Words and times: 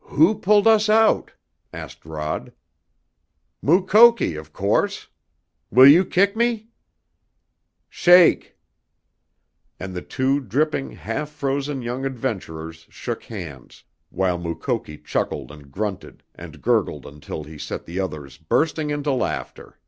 "Who 0.00 0.38
pulled 0.38 0.66
us 0.68 0.90
out?" 0.90 1.32
asked 1.72 2.04
Rod. 2.04 2.52
"Mukoki, 3.62 4.34
of 4.34 4.52
course. 4.52 5.08
Will 5.70 5.86
you 5.86 6.04
kick 6.04 6.36
me?" 6.36 6.68
"Shake!" 7.88 8.58
And 9.80 9.94
the 9.94 10.02
two 10.02 10.40
dripping, 10.40 10.90
half 10.90 11.30
frozen 11.30 11.80
young 11.80 12.04
adventurers 12.04 12.86
shook 12.90 13.22
hands, 13.22 13.84
while 14.10 14.36
Mukoki 14.36 14.98
chuckled 14.98 15.50
and 15.50 15.72
grunted 15.72 16.22
and 16.34 16.60
gurgled 16.60 17.06
until 17.06 17.42
he 17.44 17.56
set 17.56 17.86
the 17.86 17.98
others 17.98 18.36
bursting 18.36 18.90
into 18.90 19.10
laughter. 19.12 19.78